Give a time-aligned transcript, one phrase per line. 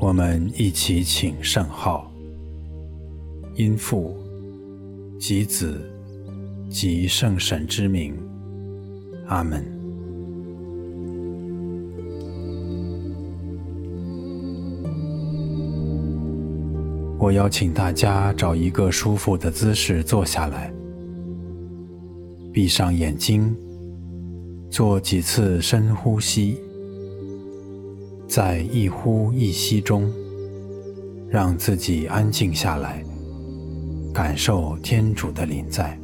[0.00, 2.10] 我们一起请圣号，
[3.54, 4.16] 因父
[5.18, 5.78] 及子
[6.70, 8.16] 及圣神之名，
[9.26, 9.62] 阿门。
[17.18, 20.72] 我邀请大家找一个舒服的姿势坐下来，
[22.50, 23.54] 闭上眼睛，
[24.70, 26.58] 做几次深呼吸。
[28.30, 30.08] 在一呼一吸中，
[31.28, 33.04] 让自己安静下来，
[34.14, 35.99] 感受天主的临在。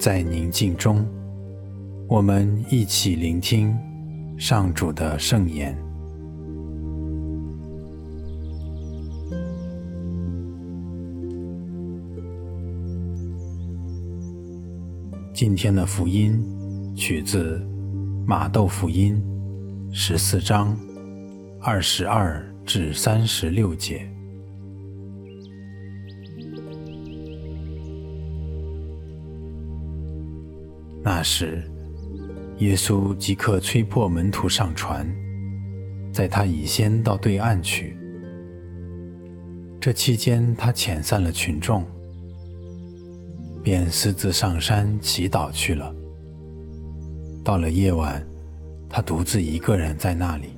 [0.00, 1.06] 在宁静中，
[2.08, 3.76] 我们一起聆听
[4.38, 5.76] 上主的圣言。
[15.34, 16.42] 今天的福音
[16.96, 17.60] 取自
[18.26, 19.22] 马窦福音
[19.92, 20.74] 十四章
[21.60, 24.10] 二十二至三十六节。
[31.12, 31.60] 那时，
[32.58, 35.04] 耶稣即刻催迫门徒上船，
[36.12, 37.96] 在他以先到对岸去。
[39.80, 41.84] 这期间，他遣散了群众，
[43.60, 45.92] 便私自上山祈祷去了。
[47.42, 48.24] 到了夜晚，
[48.88, 50.50] 他独自一个人在那里。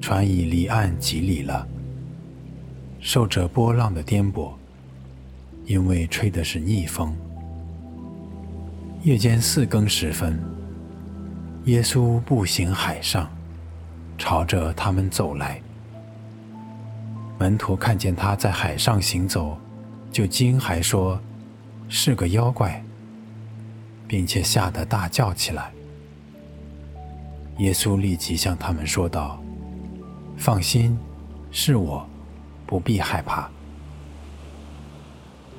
[0.00, 1.66] 船已离岸几里了，
[3.00, 4.52] 受着波浪的颠簸，
[5.66, 7.12] 因为吹的是逆风。
[9.04, 10.42] 夜间四更时分，
[11.64, 13.30] 耶稣步行海上，
[14.16, 15.60] 朝着他们走来。
[17.38, 19.58] 门徒看见他在海上行走，
[20.10, 21.20] 就惊骇说
[21.86, 22.82] ：“是个妖怪。”
[24.08, 25.70] 并且吓得大叫起来。
[27.58, 29.38] 耶稣立即向他们说道
[30.34, 30.98] ：“放心，
[31.50, 32.08] 是我，
[32.64, 33.50] 不必害怕。”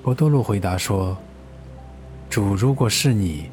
[0.01, 1.15] 伯多禄回答说。
[2.35, 3.49] 主，如果是你，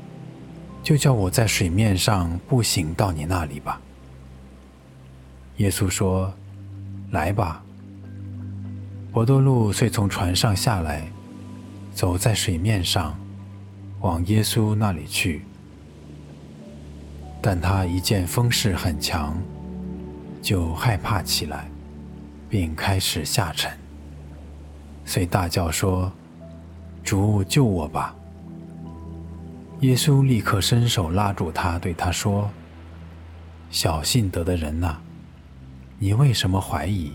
[0.82, 3.80] 就叫我在水面上步行到你那里吧。
[5.58, 6.34] 耶稣说
[7.12, 7.62] ：“来吧。”
[9.14, 11.06] 伯多禄遂从船上下来，
[11.94, 13.16] 走在水面上，
[14.00, 15.42] 往耶稣那里去。
[17.40, 19.40] 但他一见风势很强，
[20.42, 21.70] 就害怕起来，
[22.50, 23.70] 并开始下沉，
[25.04, 26.10] 遂大叫说
[27.04, 28.12] ：“主，救我吧！”
[29.82, 32.48] 耶稣立刻伸手拉住他，对他说
[33.68, 34.96] ：“小信德的人呐，
[35.98, 37.10] 你为什么怀疑？”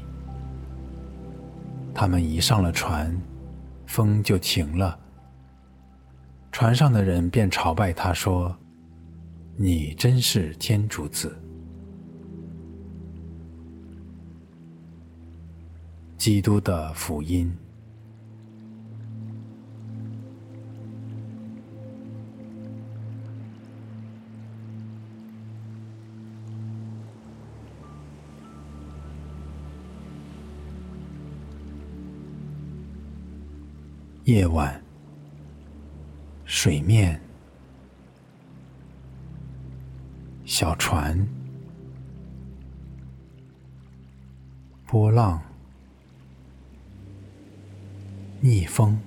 [1.95, 3.17] 他们一上了船，
[3.85, 4.99] 风就停了。
[6.51, 8.53] 船上的人便朝拜他说
[9.55, 11.33] ：“你真是天主子。”
[16.17, 17.49] 基督的福音。
[34.27, 34.83] 夜晚，
[36.43, 37.17] 水面，
[40.43, 41.25] 小船，
[44.85, 45.41] 波浪，
[48.41, 48.99] 逆风。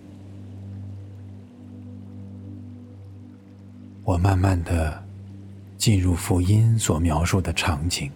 [4.04, 5.04] 我慢慢的
[5.76, 8.10] 进入福音所描述的场景。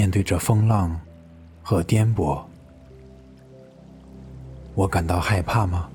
[0.00, 0.98] 面对着风浪
[1.62, 2.42] 和颠簸，
[4.74, 5.90] 我感到害怕吗？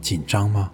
[0.00, 0.70] 紧张吗？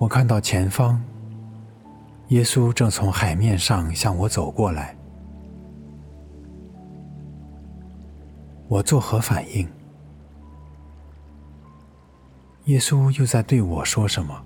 [0.00, 0.98] 我看到前方，
[2.28, 4.96] 耶稣正从海面上向我走过来。
[8.66, 9.68] 我作何反应？
[12.64, 14.42] 耶稣又在对我说什么？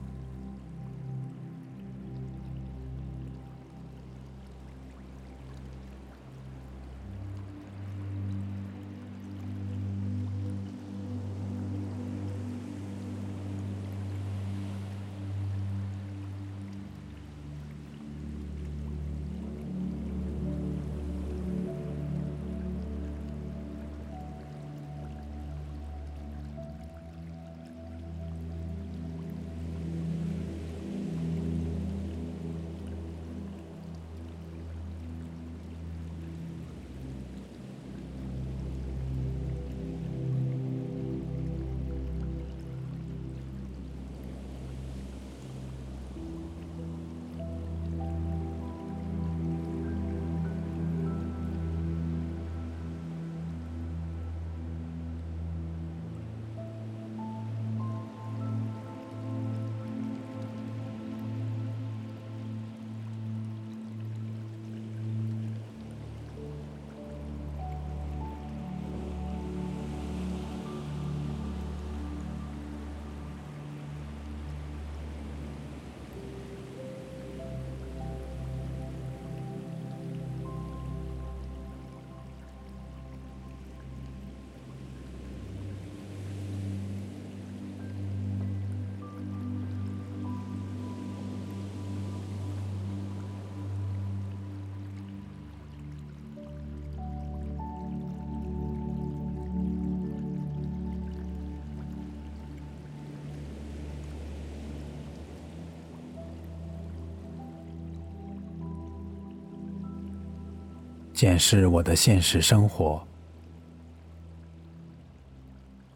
[111.14, 113.06] 检视我的现实生活，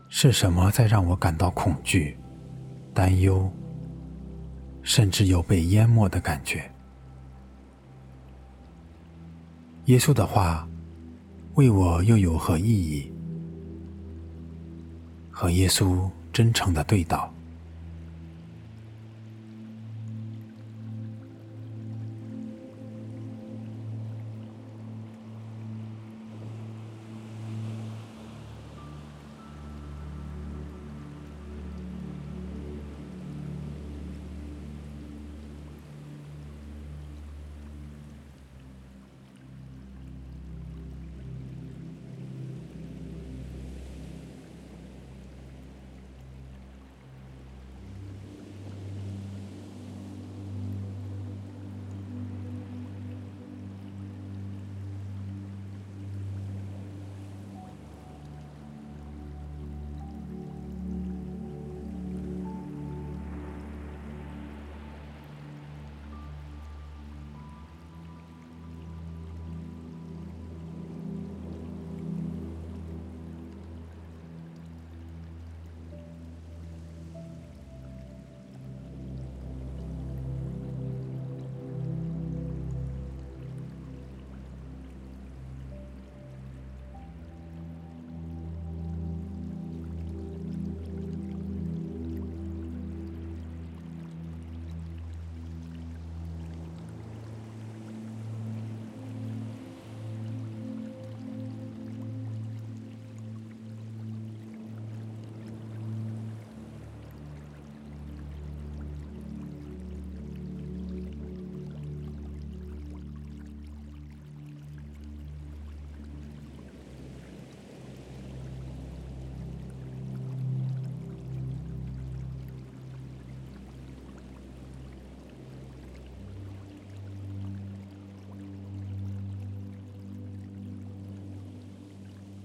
[0.08, 2.16] 是什么在让我感到恐惧、
[2.94, 3.50] 担忧，
[4.80, 6.70] 甚至有被淹没的感觉？
[9.86, 10.68] 耶稣的话
[11.54, 13.12] 为我又有何意义？
[15.32, 17.34] 和耶稣真诚的对道。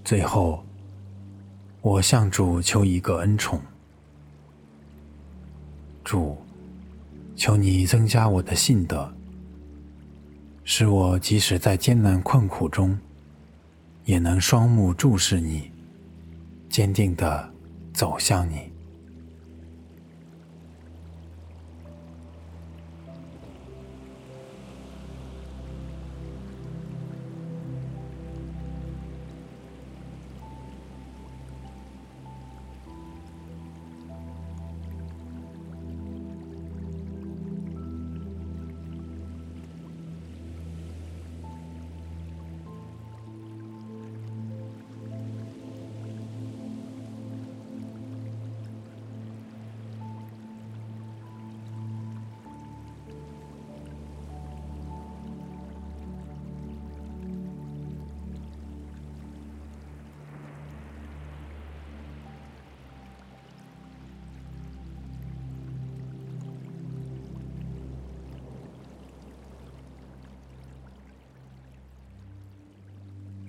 [0.04, 0.62] 最后，
[1.80, 3.58] 我向主求一个恩宠：
[6.04, 6.36] 主，
[7.34, 9.10] 求你增加我的信德，
[10.62, 12.98] 使我即使在艰难困苦中，
[14.04, 15.70] 也能双目注视你，
[16.68, 17.50] 坚定地
[17.94, 18.73] 走向你。